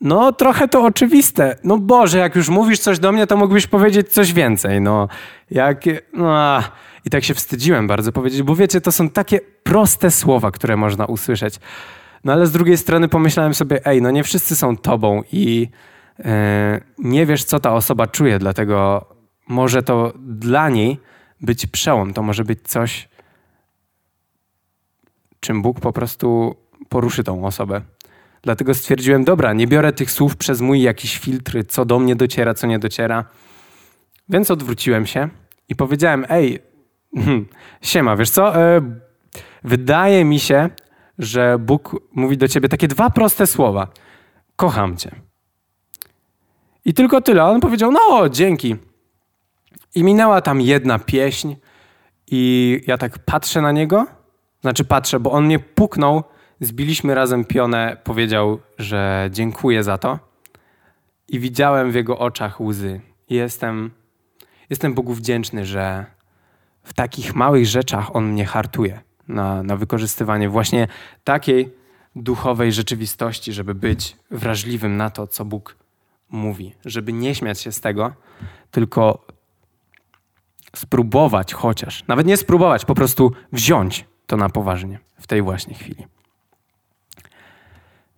no 0.00 0.32
trochę 0.32 0.68
to 0.68 0.84
oczywiste. 0.84 1.56
No 1.64 1.78
Boże, 1.78 2.18
jak 2.18 2.36
już 2.36 2.48
mówisz 2.48 2.78
coś 2.78 2.98
do 2.98 3.12
mnie, 3.12 3.26
to 3.26 3.36
mógłbyś 3.36 3.66
powiedzieć 3.66 4.08
coś 4.08 4.32
więcej. 4.32 4.80
No, 4.80 5.08
jak, 5.50 5.84
no, 6.12 6.62
I 7.04 7.10
tak 7.10 7.24
się 7.24 7.34
wstydziłem 7.34 7.86
bardzo 7.86 8.12
powiedzieć, 8.12 8.42
bo 8.42 8.56
wiecie, 8.56 8.80
to 8.80 8.92
są 8.92 9.10
takie 9.10 9.40
proste 9.62 10.10
słowa, 10.10 10.50
które 10.50 10.76
można 10.76 11.06
usłyszeć. 11.06 11.60
No 12.24 12.32
ale 12.32 12.46
z 12.46 12.52
drugiej 12.52 12.76
strony 12.76 13.08
pomyślałem 13.08 13.54
sobie, 13.54 13.86
ej, 13.86 14.02
no 14.02 14.10
nie 14.10 14.24
wszyscy 14.24 14.56
są 14.56 14.76
tobą 14.76 15.22
i 15.32 15.68
yy, 16.18 16.24
nie 16.98 17.26
wiesz, 17.26 17.44
co 17.44 17.60
ta 17.60 17.74
osoba 17.74 18.06
czuje, 18.06 18.38
dlatego 18.38 19.06
może 19.48 19.82
to 19.82 20.12
dla 20.16 20.68
niej 20.68 21.00
być 21.40 21.66
przełom, 21.66 22.12
to 22.12 22.22
może 22.22 22.44
być 22.44 22.58
coś, 22.62 23.08
czym 25.40 25.62
Bóg 25.62 25.80
po 25.80 25.92
prostu 25.92 26.56
poruszy 26.88 27.24
tą 27.24 27.44
osobę. 27.44 27.80
Dlatego 28.42 28.74
stwierdziłem, 28.74 29.24
dobra, 29.24 29.52
nie 29.52 29.66
biorę 29.66 29.92
tych 29.92 30.10
słów 30.10 30.36
przez 30.36 30.60
mój 30.60 30.82
jakiś 30.82 31.18
filtr, 31.18 31.66
co 31.68 31.84
do 31.84 31.98
mnie 31.98 32.16
dociera, 32.16 32.54
co 32.54 32.66
nie 32.66 32.78
dociera. 32.78 33.24
Więc 34.28 34.50
odwróciłem 34.50 35.06
się 35.06 35.28
i 35.68 35.76
powiedziałem, 35.76 36.26
ej, 36.28 36.58
siema, 37.82 38.16
wiesz 38.16 38.30
co, 38.30 38.56
e, 38.56 38.80
wydaje 39.64 40.24
mi 40.24 40.40
się, 40.40 40.70
że 41.18 41.58
Bóg 41.58 42.00
mówi 42.12 42.36
do 42.36 42.48
ciebie 42.48 42.68
takie 42.68 42.88
dwa 42.88 43.10
proste 43.10 43.46
słowa. 43.46 43.88
Kocham 44.56 44.96
cię. 44.96 45.10
I 46.84 46.94
tylko 46.94 47.20
tyle. 47.20 47.44
On 47.44 47.60
powiedział, 47.60 47.92
no, 47.92 48.28
dzięki. 48.28 48.76
I 49.94 50.04
minęła 50.04 50.40
tam 50.40 50.60
jedna 50.60 50.98
pieśń 50.98 51.54
i 52.26 52.80
ja 52.86 52.98
tak 52.98 53.18
patrzę 53.18 53.62
na 53.62 53.72
niego– 53.72 54.06
znaczy 54.60 54.84
patrzę, 54.84 55.20
bo 55.20 55.32
on 55.32 55.44
mnie 55.44 55.58
puknął, 55.58 56.24
zbiliśmy 56.60 57.14
razem 57.14 57.44
pionę, 57.44 57.96
powiedział, 58.04 58.58
że 58.78 59.28
dziękuję 59.32 59.84
za 59.84 59.98
to. 59.98 60.18
I 61.28 61.40
widziałem 61.40 61.92
w 61.92 61.94
jego 61.94 62.18
oczach 62.18 62.60
łzy. 62.60 63.00
Jestem, 63.30 63.90
jestem 64.70 64.94
Bogu 64.94 65.14
wdzięczny, 65.14 65.66
że 65.66 66.06
w 66.82 66.92
takich 66.92 67.34
małych 67.34 67.66
rzeczach 67.66 68.16
on 68.16 68.24
mnie 68.24 68.44
hartuje 68.44 69.00
na, 69.28 69.62
na 69.62 69.76
wykorzystywanie 69.76 70.48
właśnie 70.48 70.88
takiej 71.24 71.74
duchowej 72.16 72.72
rzeczywistości, 72.72 73.52
żeby 73.52 73.74
być 73.74 74.16
wrażliwym 74.30 74.96
na 74.96 75.10
to, 75.10 75.26
co 75.26 75.44
Bóg 75.44 75.76
mówi, 76.30 76.74
żeby 76.84 77.12
nie 77.12 77.34
śmiać 77.34 77.60
się 77.60 77.72
z 77.72 77.80
tego, 77.80 78.12
tylko 78.70 79.26
spróbować 80.76 81.54
chociaż, 81.54 82.04
nawet 82.08 82.26
nie 82.26 82.36
spróbować, 82.36 82.84
po 82.84 82.94
prostu 82.94 83.32
wziąć 83.52 84.04
to 84.28 84.36
na 84.36 84.48
poważnie 84.48 84.98
w 85.20 85.26
tej 85.26 85.42
właśnie 85.42 85.74
chwili. 85.74 86.06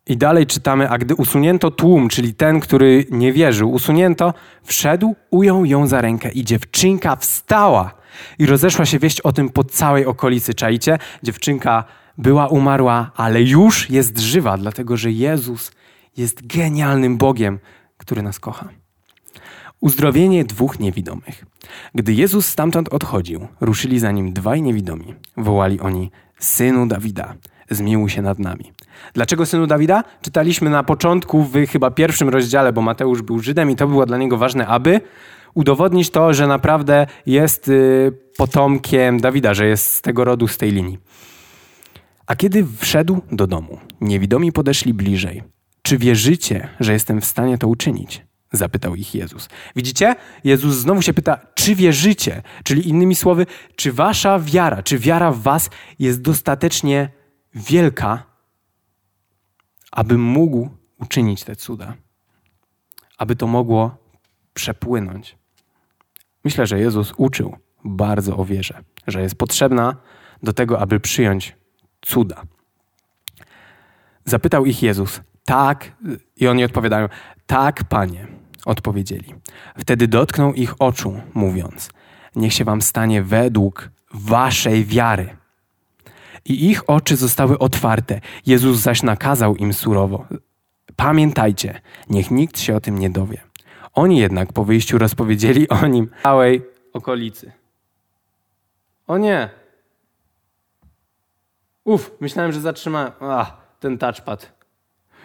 I 0.07 0.17
dalej 0.17 0.47
czytamy, 0.47 0.91
a 0.91 0.99
gdy 0.99 1.15
usunięto 1.15 1.71
tłum, 1.71 2.09
czyli 2.09 2.35
ten, 2.35 2.61
który 2.61 3.07
nie 3.11 3.33
wierzył, 3.33 3.73
usunięto, 3.73 4.35
wszedł, 4.63 5.15
ujął 5.31 5.65
ją 5.65 5.87
za 5.87 6.01
rękę 6.01 6.31
i 6.31 6.45
dziewczynka 6.45 7.17
wstała. 7.17 7.95
I 8.39 8.47
rozeszła 8.47 8.87
się 8.87 8.99
wieść 8.99 9.21
o 9.21 9.33
tym 9.33 9.49
po 9.49 9.65
całej 9.65 10.07
okolicy. 10.07 10.55
Czajcie? 10.55 10.99
Dziewczynka 11.23 11.85
była 12.19 12.49
umarła, 12.49 13.11
ale 13.17 13.43
już 13.43 13.91
jest 13.91 14.19
żywa, 14.19 14.57
dlatego 14.57 14.97
że 14.97 15.11
Jezus 15.11 15.73
jest 16.17 16.47
genialnym 16.47 17.19
Bogiem, 17.19 17.59
który 17.97 18.23
nas 18.23 18.41
kocha. 18.41 18.80
Uzdrowienie 19.81 20.45
dwóch 20.45 20.81
niewidomych. 20.81 21.47
Gdy 21.95 22.13
Jezus 22.15 22.47
stamtąd 22.47 22.89
odchodził, 22.89 23.49
ruszyli 23.61 23.99
za 23.99 24.13
nim 24.13 24.33
dwaj 24.33 24.63
niewidomi. 24.63 25.15
Wołali 25.37 25.81
oni: 25.81 26.11
Synu 26.39 26.87
Dawida, 26.87 27.35
zmiłuj 27.71 28.11
się 28.11 28.23
nad 28.23 28.39
nami. 28.39 28.73
Dlaczego 29.15 29.47
synu 29.47 29.67
Dawida? 29.67 30.05
Czytaliśmy 30.23 30.71
na 30.71 30.83
początku 30.83 31.43
w 31.43 31.53
chyba 31.67 31.91
pierwszym 31.91 32.29
rozdziale, 32.29 32.73
bo 32.73 32.83
Mateusz 32.83 33.23
był 33.23 33.39
Żydem 33.39 33.71
i 33.71 33.77
to 33.77 33.89
było 33.89 34.07
dla 34.07 34.19
niego 34.19 34.39
ważne, 34.39 34.67
aby 34.67 35.01
udowodnić 35.55 36.11
to, 36.11 36.35
że 36.35 36.47
naprawdę 36.47 37.07
jest 37.27 37.69
y, 37.69 38.13
potomkiem 38.37 39.21
Dawida, 39.21 39.55
że 39.55 39.67
jest 39.67 39.95
z 39.95 40.03
tego 40.03 40.25
rodu, 40.25 40.49
z 40.49 40.59
tej 40.59 40.73
linii. 40.73 40.99
A 42.27 42.37
kiedy 42.37 42.67
wszedł 42.79 43.21
do 43.33 43.47
domu, 43.47 43.79
niewidomi 44.01 44.53
podeszli 44.53 44.95
bliżej. 44.95 45.43
Czy 45.83 45.99
wierzycie, 45.99 46.69
że 46.81 46.93
jestem 46.93 47.21
w 47.21 47.25
stanie 47.25 47.59
to 47.59 47.69
uczynić? 47.69 48.30
Zapytał 48.53 48.95
ich 48.95 49.15
Jezus. 49.15 49.49
Widzicie? 49.77 50.17
Jezus 50.45 50.75
znowu 50.75 51.03
się 51.03 51.15
pyta, 51.15 51.41
czy 51.55 51.75
wierzycie? 51.75 52.43
Czyli 52.65 52.89
innymi 52.89 53.15
słowy, 53.15 53.47
czy 53.77 53.93
wasza 53.93 54.39
wiara, 54.39 54.83
czy 54.83 54.99
wiara 54.99 55.33
w 55.33 55.39
was 55.39 55.71
jest 55.99 56.23
dostatecznie 56.23 57.11
wielka, 57.55 58.23
aby 59.93 60.19
mógł 60.19 60.69
uczynić 61.01 61.45
te 61.45 61.57
cuda? 61.57 61.95
Aby 63.19 63.37
to 63.37 63.47
mogło 63.47 63.97
przepłynąć. 64.55 65.39
Myślę, 66.45 66.67
że 66.67 66.81
Jezus 66.81 67.13
uczył 67.17 67.57
bardzo 67.85 68.37
o 68.37 68.45
wierze, 68.45 68.83
że 69.07 69.23
jest 69.23 69.35
potrzebna 69.35 69.97
do 70.43 70.53
tego, 70.53 70.81
aby 70.81 71.01
przyjąć 71.01 71.57
cuda. 72.03 72.43
Zapytał 74.25 74.67
ich 74.67 74.83
Jezus, 74.83 75.21
tak, 75.45 75.93
i 76.37 76.49
oni 76.49 76.65
odpowiadają, 76.65 77.09
tak, 77.47 77.85
panie, 77.85 78.40
odpowiedzieli. 78.65 79.35
Wtedy 79.79 80.09
dotknął 80.09 80.55
ich 80.55 80.83
oczu, 80.83 81.21
mówiąc, 81.35 81.91
niech 82.37 82.53
się 82.53 82.65
wam 82.65 82.83
stanie 82.83 83.23
według 83.23 83.91
waszej 84.15 84.85
wiary. 84.85 85.37
I 86.45 86.71
ich 86.71 86.91
oczy 86.91 87.17
zostały 87.17 87.59
otwarte. 87.59 88.21
Jezus 88.47 88.79
zaś 88.79 89.03
nakazał 89.03 89.57
im 89.57 89.73
surowo: 89.73 90.25
Pamiętajcie, 90.97 91.81
niech 92.11 92.31
nikt 92.31 92.59
się 92.59 92.77
o 92.77 92.81
tym 92.81 92.99
nie 92.99 93.11
dowie. 93.11 93.41
Oni 93.95 94.19
jednak 94.19 94.53
po 94.53 94.65
wyjściu 94.65 94.99
rozpowiedzieli 94.99 95.69
o 95.69 95.87
nim 95.87 96.11
całej 96.23 96.63
okolicy. 96.93 97.53
O 99.07 99.19
nie! 99.19 99.51
Uf, 101.85 102.11
myślałem, 102.21 102.53
że 102.53 102.61
zatrzymałem. 102.61 103.13
Ten 103.81 103.99
touchpad. 103.99 104.60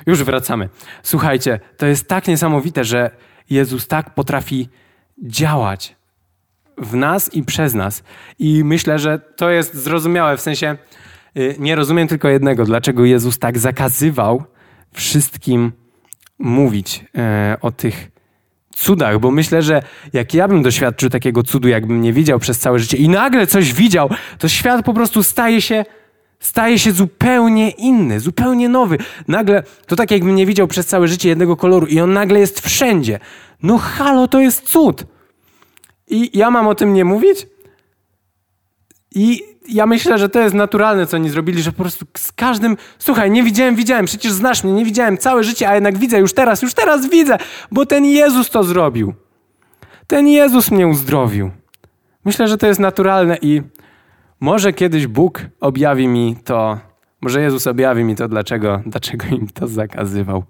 Już 0.05 0.23
wracamy. 0.23 0.69
Słuchajcie, 1.03 1.59
to 1.77 1.85
jest 1.85 2.07
tak 2.07 2.27
niesamowite, 2.27 2.83
że 2.83 3.11
Jezus 3.49 3.87
tak 3.87 4.13
potrafi 4.13 4.69
działać 5.23 5.95
w 6.77 6.95
nas 6.95 7.33
i 7.33 7.43
przez 7.43 7.73
nas. 7.73 8.03
I 8.39 8.63
myślę, 8.63 8.99
że 8.99 9.19
to 9.19 9.49
jest 9.49 9.73
zrozumiałe. 9.73 10.37
W 10.37 10.41
sensie 10.41 10.77
y, 11.37 11.55
nie 11.59 11.75
rozumiem 11.75 12.07
tylko 12.07 12.29
jednego, 12.29 12.65
dlaczego 12.65 13.05
Jezus 13.05 13.39
tak 13.39 13.59
zakazywał 13.59 14.43
wszystkim 14.93 15.71
mówić 16.39 17.05
e, 17.17 17.57
o 17.61 17.71
tych 17.71 18.11
cudach, 18.75 19.19
bo 19.19 19.31
myślę, 19.31 19.61
że 19.61 19.81
jak 20.13 20.33
ja 20.33 20.47
bym 20.47 20.63
doświadczył 20.63 21.09
takiego 21.09 21.43
cudu, 21.43 21.67
jakbym 21.67 22.01
nie 22.01 22.13
widział 22.13 22.39
przez 22.39 22.59
całe 22.59 22.79
życie 22.79 22.97
i 22.97 23.09
nagle 23.09 23.47
coś 23.47 23.73
widział, 23.73 24.09
to 24.37 24.47
świat 24.47 24.85
po 24.85 24.93
prostu 24.93 25.23
staje 25.23 25.61
się 25.61 25.85
staje 26.45 26.79
się 26.79 26.91
zupełnie 26.91 27.69
inny, 27.69 28.19
zupełnie 28.19 28.69
nowy. 28.69 28.97
Nagle, 29.27 29.63
to 29.87 29.95
tak 29.95 30.11
jakbym 30.11 30.35
nie 30.35 30.45
widział 30.45 30.67
przez 30.67 30.87
całe 30.87 31.07
życie 31.07 31.29
jednego 31.29 31.57
koloru 31.57 31.87
i 31.87 31.99
on 31.99 32.13
nagle 32.13 32.39
jest 32.39 32.59
wszędzie. 32.59 33.19
No 33.63 33.77
halo, 33.77 34.27
to 34.27 34.39
jest 34.39 34.61
cud. 34.61 35.03
I 36.07 36.37
ja 36.37 36.51
mam 36.51 36.67
o 36.67 36.75
tym 36.75 36.93
nie 36.93 37.05
mówić? 37.05 37.47
I 39.15 39.43
ja 39.69 39.85
myślę, 39.85 40.19
że 40.19 40.29
to 40.29 40.39
jest 40.39 40.55
naturalne, 40.55 41.07
co 41.07 41.17
oni 41.17 41.29
zrobili, 41.29 41.63
że 41.63 41.71
po 41.71 41.81
prostu 41.81 42.05
z 42.17 42.31
każdym, 42.31 42.77
słuchaj, 42.99 43.31
nie 43.31 43.43
widziałem, 43.43 43.75
widziałem, 43.75 44.05
przecież 44.05 44.31
znasz 44.31 44.63
mnie, 44.63 44.73
nie 44.73 44.85
widziałem 44.85 45.17
całe 45.17 45.43
życie, 45.43 45.69
a 45.69 45.75
jednak 45.75 45.97
widzę 45.97 46.19
już 46.19 46.33
teraz, 46.33 46.61
już 46.61 46.73
teraz 46.73 47.09
widzę, 47.09 47.37
bo 47.71 47.85
ten 47.85 48.05
Jezus 48.05 48.49
to 48.49 48.63
zrobił. 48.63 49.13
Ten 50.07 50.27
Jezus 50.27 50.71
mnie 50.71 50.87
uzdrowił. 50.87 51.51
Myślę, 52.25 52.47
że 52.47 52.57
to 52.57 52.67
jest 52.67 52.79
naturalne 52.79 53.37
i 53.41 53.61
może 54.39 54.73
kiedyś 54.73 55.07
Bóg 55.07 55.41
objawi 55.59 56.07
mi 56.07 56.35
to, 56.43 56.79
może 57.21 57.41
Jezus 57.41 57.67
objawi 57.67 58.03
mi 58.03 58.15
to, 58.15 58.27
dlaczego, 58.27 58.81
dlaczego 58.85 59.25
im 59.25 59.47
to 59.47 59.67
zakazywał. 59.67 60.43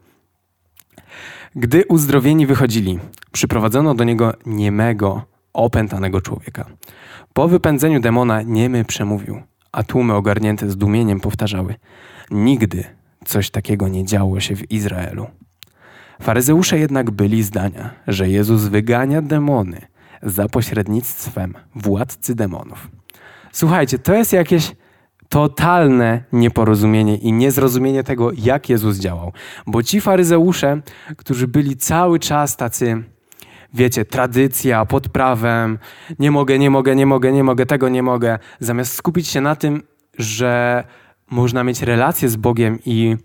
Gdy 1.56 1.86
uzdrowieni 1.89 2.48
wychodzili, 2.48 3.00
przyprowadzono 3.32 3.96
do 3.96 4.04
niego 4.04 4.34
niemego, 4.46 5.24
opętanego 5.54 6.22
człowieka. 6.22 6.65
Po 7.34 7.48
wypędzeniu 7.48 8.00
demona 8.00 8.42
niemy 8.42 8.86
przemówił, 8.86 9.42
a 9.72 9.84
tłumy 9.84 10.13
ogarnięte 10.13 10.70
zdumieniem 10.70 11.20
powtarzały: 11.20 11.75
Nigdy 12.32 12.84
coś 13.25 13.50
takiego 13.50 13.88
nie 13.88 14.06
działo 14.06 14.39
się 14.39 14.56
w 14.56 14.72
Izraelu. 14.72 15.27
Faryzeusze 16.22 16.80
jednak 16.80 17.12
byli 17.12 17.44
zdania, 17.44 17.89
że 18.08 18.30
Jezus 18.30 18.62
wygania 18.62 19.22
demony 19.22 19.82
za 20.24 20.50
pośrednictwem 20.50 21.54
władcy 21.75 22.36
demonów. 22.36 22.95
Słuchajcie, 23.56 24.00
to 24.00 24.14
jest 24.14 24.34
jakieś 24.34 24.72
totalne 25.30 26.24
nieporozumienie 26.32 27.18
i 27.18 27.34
niezrozumienie 27.34 28.04
tego, 28.04 28.32
jak 28.38 28.70
Jezus 28.70 28.98
działał. 28.98 29.32
Bo 29.68 29.84
ci 29.84 30.02
faryzeusze, 30.02 30.82
którzy 31.18 31.48
byli 31.48 31.78
cały 31.78 32.20
czas 32.20 32.58
tacy, 32.58 33.04
wiecie, 33.74 34.06
tradycja, 34.06 34.86
pod 34.86 35.10
prawem, 35.10 35.78
nie 36.20 36.32
mogę, 36.32 36.60
nie 36.60 36.70
mogę, 36.70 36.96
nie 36.96 37.06
mogę, 37.06 37.32
nie 37.32 37.44
mogę, 37.44 37.66
tego 37.66 37.90
nie 37.90 38.04
mogę, 38.04 38.40
zamiast 38.60 38.94
skupić 38.94 39.28
się 39.28 39.42
na 39.42 39.56
tym, 39.56 39.84
że 40.18 40.84
można 41.32 41.64
mieć 41.64 41.82
relację 41.82 42.30
z 42.30 42.36
Bogiem 42.36 42.80
i 42.86 43.16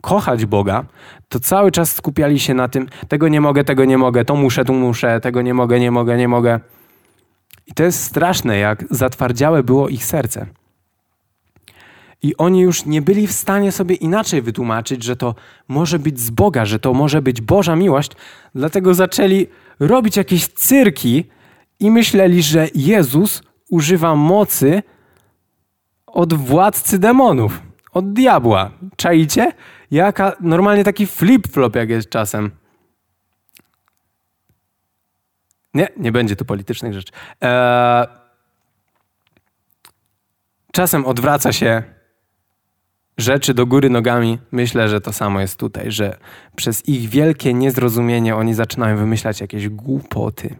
kochać 0.00 0.46
Boga, 0.46 0.84
to 1.28 1.40
cały 1.40 1.70
czas 1.70 1.94
skupiali 1.94 2.40
się 2.40 2.54
na 2.54 2.68
tym, 2.68 2.86
tego 3.08 3.28
nie 3.28 3.40
mogę, 3.40 3.64
tego 3.64 3.84
nie 3.84 3.98
mogę, 3.98 4.24
to 4.24 4.36
muszę, 4.36 4.64
tu 4.64 4.74
muszę, 4.74 5.20
tego 5.20 5.42
nie 5.42 5.54
mogę, 5.54 5.80
nie 5.80 5.90
mogę, 5.90 6.16
nie 6.16 6.28
mogę. 6.28 6.60
I 7.66 7.74
to 7.74 7.82
jest 7.82 8.04
straszne, 8.04 8.58
jak 8.58 8.84
zatwardziałe 8.90 9.62
było 9.62 9.88
ich 9.88 10.04
serce. 10.04 10.46
I 12.22 12.36
oni 12.36 12.60
już 12.60 12.86
nie 12.86 13.02
byli 13.02 13.26
w 13.26 13.32
stanie 13.32 13.72
sobie 13.72 13.94
inaczej 13.94 14.42
wytłumaczyć, 14.42 15.02
że 15.02 15.16
to 15.16 15.34
może 15.68 15.98
być 15.98 16.20
z 16.20 16.30
Boga, 16.30 16.64
że 16.64 16.78
to 16.78 16.94
może 16.94 17.22
być 17.22 17.40
Boża 17.40 17.76
miłość, 17.76 18.12
dlatego 18.54 18.94
zaczęli 18.94 19.46
robić 19.80 20.16
jakieś 20.16 20.46
cyrki 20.48 21.24
i 21.80 21.90
myśleli, 21.90 22.42
że 22.42 22.68
Jezus 22.74 23.42
używa 23.70 24.14
mocy 24.14 24.82
od 26.06 26.34
władcy 26.34 26.98
demonów, 26.98 27.62
od 27.92 28.12
diabła. 28.12 28.70
Czaicie? 28.96 29.52
Jaka, 29.90 30.32
normalnie 30.40 30.84
taki 30.84 31.06
flip-flop 31.06 31.76
jak 31.76 31.90
jest 31.90 32.08
czasem. 32.08 32.50
Nie, 35.74 35.88
nie 35.96 36.12
będzie 36.12 36.36
tu 36.36 36.44
politycznych 36.44 36.92
rzeczy. 36.92 37.12
Eee, 37.40 38.06
czasem 40.72 41.06
odwraca 41.06 41.52
się 41.52 41.82
rzeczy 43.18 43.54
do 43.54 43.66
góry 43.66 43.90
nogami. 43.90 44.38
Myślę, 44.52 44.88
że 44.88 45.00
to 45.00 45.12
samo 45.12 45.40
jest 45.40 45.58
tutaj, 45.58 45.90
że 45.90 46.16
przez 46.56 46.88
ich 46.88 47.08
wielkie 47.08 47.54
niezrozumienie 47.54 48.36
oni 48.36 48.54
zaczynają 48.54 48.96
wymyślać 48.96 49.40
jakieś 49.40 49.68
głupoty. 49.68 50.56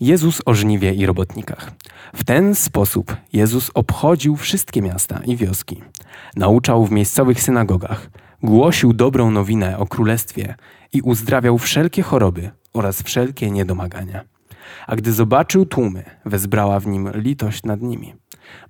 Jezus 0.00 0.42
o 0.46 0.54
żniwie 0.54 0.94
i 0.94 1.06
robotnikach. 1.06 1.70
W 2.14 2.24
ten 2.24 2.54
sposób 2.54 3.16
Jezus 3.32 3.70
obchodził 3.74 4.36
wszystkie 4.36 4.82
miasta 4.82 5.20
i 5.24 5.36
wioski. 5.36 5.82
Nauczał 6.36 6.86
w 6.86 6.90
miejscowych 6.90 7.42
synagogach, 7.42 8.10
głosił 8.42 8.92
dobrą 8.92 9.30
nowinę 9.30 9.78
o 9.78 9.86
królestwie 9.86 10.54
i 10.92 11.02
uzdrawiał 11.02 11.58
wszelkie 11.58 12.02
choroby 12.02 12.50
oraz 12.76 13.02
wszelkie 13.02 13.50
niedomagania. 13.50 14.24
A 14.86 14.96
gdy 14.96 15.12
zobaczył 15.12 15.66
tłumy, 15.66 16.04
wezbrała 16.24 16.80
w 16.80 16.86
nim 16.86 17.10
litość 17.14 17.62
nad 17.62 17.82
nimi, 17.82 18.14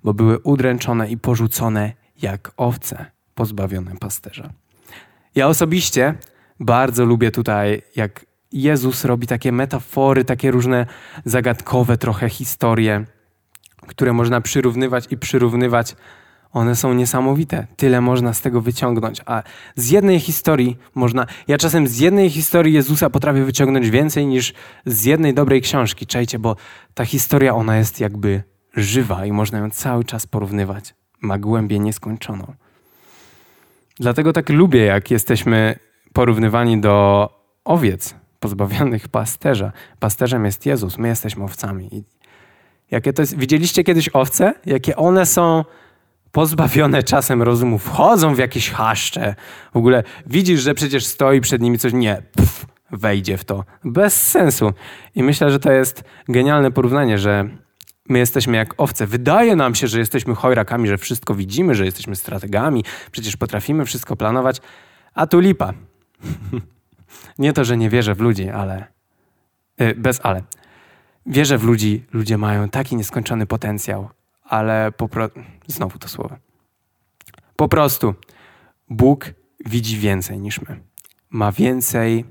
bo 0.03 0.13
były 0.13 0.39
udręczone 0.39 1.09
i 1.09 1.17
porzucone 1.17 1.93
jak 2.21 2.51
owce 2.57 3.05
pozbawione 3.35 3.95
pasterza. 3.99 4.49
Ja 5.35 5.47
osobiście 5.47 6.13
bardzo 6.59 7.05
lubię 7.05 7.31
tutaj, 7.31 7.81
jak 7.95 8.25
Jezus 8.51 9.05
robi 9.05 9.27
takie 9.27 9.51
metafory, 9.51 10.25
takie 10.25 10.51
różne 10.51 10.85
zagadkowe 11.25 11.97
trochę 11.97 12.29
historie, 12.29 13.05
które 13.87 14.13
można 14.13 14.41
przyrównywać 14.41 15.05
i 15.09 15.17
przyrównywać 15.17 15.95
one 16.53 16.75
są 16.75 16.93
niesamowite. 16.93 17.67
Tyle 17.75 18.01
można 18.01 18.33
z 18.33 18.41
tego 18.41 18.61
wyciągnąć. 18.61 19.21
A 19.25 19.43
z 19.75 19.89
jednej 19.89 20.19
historii 20.19 20.77
można. 20.95 21.25
Ja 21.47 21.57
czasem 21.57 21.87
z 21.87 21.99
jednej 21.99 22.29
historii 22.29 22.73
Jezusa 22.73 23.09
potrafię 23.09 23.43
wyciągnąć 23.43 23.89
więcej 23.89 24.27
niż 24.27 24.53
z 24.85 25.05
jednej 25.05 25.33
dobrej 25.33 25.61
książki. 25.61 26.05
Czajcie, 26.05 26.39
bo 26.39 26.55
ta 26.93 27.05
historia 27.05 27.55
ona 27.55 27.77
jest 27.77 27.99
jakby 27.99 28.43
żywa 28.73 29.25
i 29.25 29.31
można 29.31 29.59
ją 29.59 29.69
cały 29.69 30.03
czas 30.03 30.27
porównywać. 30.27 30.95
ma 31.21 31.37
głębię 31.37 31.79
nieskończoną. 31.79 32.53
Dlatego 33.99 34.33
tak 34.33 34.49
lubię, 34.49 34.85
jak 34.85 35.11
jesteśmy 35.11 35.79
porównywani 36.13 36.81
do 36.81 37.29
owiec 37.65 38.15
pozbawionych 38.39 39.07
pasterza. 39.07 39.71
Pasterzem 39.99 40.45
jest 40.45 40.65
Jezus, 40.65 40.97
my 40.97 41.07
jesteśmy 41.07 41.43
owcami. 41.43 41.95
I 41.95 42.03
jakie 42.91 43.13
to 43.13 43.21
jest, 43.21 43.37
widzieliście 43.37 43.83
kiedyś 43.83 44.09
owce? 44.13 44.53
Jakie 44.65 44.95
one 44.95 45.25
są 45.25 45.63
pozbawione 46.37 47.03
czasem 47.03 47.41
rozumu, 47.41 47.77
wchodzą 47.77 48.35
w 48.35 48.37
jakieś 48.37 48.71
chaszcze. 48.71 49.35
W 49.73 49.77
ogóle 49.77 50.03
widzisz, 50.25 50.61
że 50.61 50.73
przecież 50.73 51.05
stoi 51.05 51.41
przed 51.41 51.61
nimi 51.61 51.79
coś, 51.79 51.93
nie, 51.93 52.21
pff, 52.35 52.65
wejdzie 52.91 53.37
w 53.37 53.45
to. 53.45 53.63
Bez 53.83 54.29
sensu. 54.29 54.73
I 55.15 55.23
myślę, 55.23 55.51
że 55.51 55.59
to 55.59 55.71
jest 55.71 56.03
genialne 56.29 56.71
porównanie, 56.71 57.17
że 57.17 57.49
my 58.09 58.19
jesteśmy 58.19 58.57
jak 58.57 58.73
owce. 58.77 59.07
Wydaje 59.07 59.55
nam 59.55 59.75
się, 59.75 59.87
że 59.87 59.99
jesteśmy 59.99 60.35
chojrakami, 60.35 60.87
że 60.87 60.97
wszystko 60.97 61.35
widzimy, 61.35 61.75
że 61.75 61.85
jesteśmy 61.85 62.15
strategami, 62.15 62.83
przecież 63.11 63.37
potrafimy 63.37 63.85
wszystko 63.85 64.15
planować, 64.15 64.61
a 65.13 65.27
tu 65.27 65.39
lipa. 65.39 65.73
nie 67.39 67.53
to, 67.53 67.63
że 67.63 67.77
nie 67.77 67.89
wierzę 67.89 68.15
w 68.15 68.21
ludzi, 68.21 68.49
ale 68.49 68.87
yy, 69.79 69.95
bez 69.95 70.19
ale. 70.23 70.41
Wierzę 71.25 71.57
w 71.57 71.63
ludzi, 71.63 72.05
ludzie 72.13 72.37
mają 72.37 72.69
taki 72.69 72.95
nieskończony 72.95 73.45
potencjał, 73.45 74.09
ale 74.47 74.91
po 74.91 75.07
prostu, 75.07 75.39
znowu 75.67 75.99
to 75.99 76.07
słowo. 76.07 76.35
Po 77.55 77.67
prostu 77.67 78.15
Bóg 78.89 79.33
widzi 79.65 79.97
więcej 79.97 80.39
niż 80.39 80.61
my. 80.61 80.79
Ma 81.29 81.51
więcej 81.51 82.25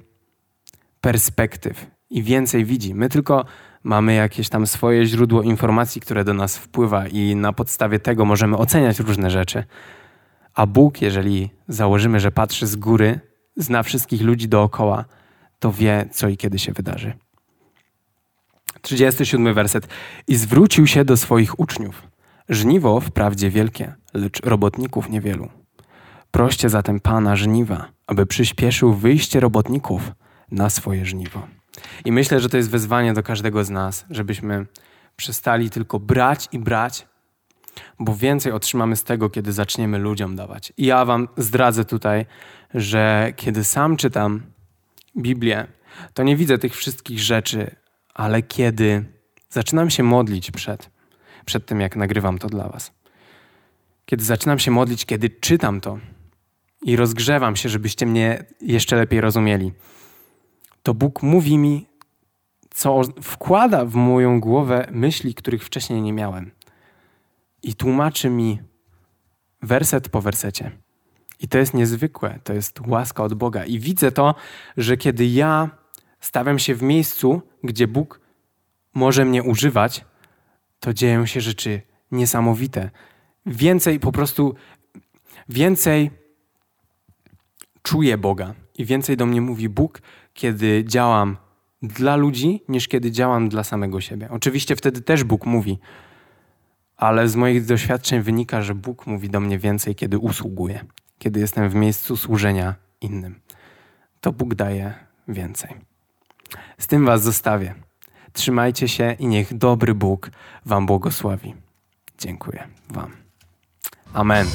perspektyw 1.01 1.87
i 2.11 2.23
więcej 2.23 2.65
widzi. 2.65 2.95
My 2.95 3.09
tylko 3.09 3.45
mamy 3.83 4.15
jakieś 4.15 4.49
tam 4.49 4.67
swoje 4.67 5.07
źródło 5.07 5.43
informacji, 5.43 6.01
które 6.01 6.25
do 6.25 6.35
nas 6.35 6.57
wpływa 6.57 7.09
i 7.09 7.37
na 7.37 7.53
podstawie 7.53 7.99
tego 7.99 8.25
możemy 8.25 8.57
oceniać 8.57 8.99
różne 8.99 9.31
rzeczy. 9.31 9.65
A 10.55 10.67
Bóg, 10.67 11.03
jeżeli 11.03 11.51
założymy, 11.69 12.21
że 12.21 12.31
patrzy 12.33 12.67
z 12.67 12.77
góry, 12.77 13.21
zna 13.57 13.83
wszystkich 13.83 14.23
ludzi 14.23 14.49
dookoła, 14.49 15.05
to 15.59 15.73
wie, 15.73 16.09
co 16.13 16.29
i 16.29 16.37
kiedy 16.37 16.59
się 16.59 16.73
wydarzy. 16.73 17.13
37 18.87 19.55
werset. 19.55 19.89
I 20.29 20.37
zwrócił 20.37 20.87
się 20.87 21.05
do 21.05 21.17
swoich 21.17 21.61
uczniów. 21.61 22.03
Żniwo 22.49 23.01
wprawdzie 23.01 23.51
wielkie, 23.51 23.95
lecz 24.15 24.41
robotników 24.41 25.11
niewielu. 25.11 25.49
Proście 26.31 26.69
zatem 26.69 27.01
Pana 27.01 27.37
żniwa, 27.37 27.89
aby 28.07 28.27
przyspieszył 28.27 28.95
wyjście 28.95 29.41
robotników 29.41 30.13
na 30.51 30.71
swoje 30.71 31.07
żniwo. 31.07 31.47
I 32.05 32.13
myślę, 32.13 32.41
że 32.41 32.49
to 32.49 32.57
jest 32.57 32.71
wezwanie 32.71 33.13
do 33.13 33.23
każdego 33.23 33.65
z 33.65 33.71
nas, 33.71 34.05
żebyśmy 34.11 34.67
przestali 35.17 35.71
tylko 35.71 36.01
brać 36.01 36.49
i 36.53 36.59
brać, 36.59 37.07
bo 37.99 38.15
więcej 38.15 38.53
otrzymamy 38.53 38.97
z 38.97 39.05
tego, 39.05 39.31
kiedy 39.31 39.53
zaczniemy 39.53 39.99
ludziom 39.99 40.37
dawać. 40.37 40.73
I 40.77 40.87
ja 40.87 41.05
Wam 41.05 41.29
zdradzę 41.37 41.85
tutaj, 41.85 42.27
że 42.75 43.33
kiedy 43.37 43.65
sam 43.65 43.97
czytam 43.97 44.43
Biblię, 45.19 45.67
to 46.15 46.23
nie 46.23 46.37
widzę 46.37 46.59
tych 46.59 46.77
wszystkich 46.77 47.21
rzeczy, 47.21 47.77
ale 48.17 48.43
kiedy 48.43 49.05
zaczynam 49.51 49.91
się 49.91 50.03
modlić 50.03 50.51
przed, 50.51 50.91
przed 51.45 51.67
tym, 51.67 51.81
jak 51.81 51.97
nagrywam 51.97 52.39
to 52.39 52.49
dla 52.49 52.69
Was, 52.69 52.93
kiedy 54.07 54.25
zaczynam 54.25 54.59
się 54.59 54.71
modlić, 54.71 55.07
kiedy 55.07 55.31
czytam 55.31 55.81
to 55.81 55.99
i 56.83 56.97
rozgrzewam 56.97 57.57
się, 57.57 57.69
żebyście 57.69 58.07
mnie 58.07 58.45
jeszcze 58.61 58.97
lepiej 58.97 59.21
rozumieli, 59.21 59.73
to 60.83 60.95
Bóg 60.95 61.23
mówi 61.23 61.59
mi, 61.59 61.87
co 62.71 63.01
wkłada 63.23 63.85
w 63.85 63.95
moją 63.95 64.41
głowę 64.41 64.89
myśli, 64.91 65.35
których 65.35 65.65
wcześniej 65.65 66.03
nie 66.03 66.13
miałem. 66.13 66.51
I 67.63 67.75
tłumaczy 67.75 68.31
mi 68.31 68.59
werset 69.63 70.09
po 70.09 70.21
wersecie. 70.21 70.71
I 71.41 71.49
to 71.49 71.59
jest 71.59 71.75
niezwykłe, 71.75 72.39
to 72.45 72.53
jest 72.53 72.81
łaska 72.87 73.23
od 73.23 73.35
Boga. 73.35 73.65
I 73.65 73.79
widzę 73.79 74.13
to, 74.13 74.35
że 74.77 74.97
kiedy 74.97 75.27
ja 75.27 75.71
stawiam 76.21 76.59
się 76.59 76.75
w 76.75 76.83
miejscu, 76.83 77.43
gdzie 77.65 77.89
Bóg 77.89 78.21
może 78.95 79.25
mnie 79.25 79.43
używać, 79.43 80.05
to 80.81 80.95
dzieją 80.95 81.27
się 81.27 81.41
rzeczy 81.41 81.83
niesamowite. 82.13 82.91
Więcej 83.47 84.01
po 84.01 84.13
prostu, 84.13 84.55
więcej 85.49 86.11
czuję 87.83 88.19
Boga 88.19 88.55
i 88.79 88.85
więcej 88.85 89.17
do 89.17 89.27
mnie 89.27 89.41
mówi 89.41 89.69
Bóg, 89.69 90.03
kiedy 90.35 90.85
działam 90.85 91.37
dla 91.83 92.17
ludzi, 92.17 92.63
niż 92.69 92.89
kiedy 92.89 93.11
działam 93.11 93.49
dla 93.49 93.65
samego 93.65 94.01
siebie. 94.01 94.29
Oczywiście 94.31 94.77
wtedy 94.77 95.03
też 95.03 95.25
Bóg 95.25 95.47
mówi, 95.47 95.79
ale 96.97 97.29
z 97.29 97.37
moich 97.37 97.65
doświadczeń 97.65 98.23
wynika, 98.23 98.63
że 98.63 98.75
Bóg 98.75 99.07
mówi 99.07 99.31
do 99.31 99.41
mnie 99.41 99.59
więcej, 99.59 99.95
kiedy 99.95 100.19
usługuję, 100.19 100.85
kiedy 101.19 101.41
jestem 101.41 101.71
w 101.71 101.75
miejscu 101.75 102.17
służenia 102.17 102.75
innym. 103.01 103.41
To 104.21 104.33
Bóg 104.33 104.55
daje 104.55 104.95
więcej. 105.29 105.96
Z 106.79 106.87
tym 106.87 107.07
Was 107.07 107.23
zostawię. 107.23 107.75
Trzymajcie 108.33 108.89
się 108.89 109.17
i 109.19 109.27
niech 109.27 109.55
dobry 109.55 109.95
Bóg 109.95 110.31
Wam 110.67 110.87
błogosławi. 110.87 111.55
Dziękuję 112.19 112.69
Wam. 112.91 113.11
Amen. 114.15 114.47